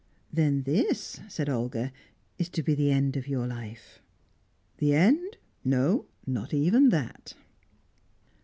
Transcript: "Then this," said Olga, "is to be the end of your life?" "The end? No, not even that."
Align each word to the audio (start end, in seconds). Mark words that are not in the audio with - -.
"Then 0.33 0.63
this," 0.63 1.19
said 1.27 1.47
Olga, 1.47 1.91
"is 2.39 2.49
to 2.49 2.63
be 2.63 2.73
the 2.73 2.89
end 2.91 3.15
of 3.15 3.27
your 3.27 3.45
life?" 3.45 3.99
"The 4.79 4.95
end? 4.95 5.37
No, 5.63 6.07
not 6.25 6.55
even 6.55 6.89
that." 6.89 7.35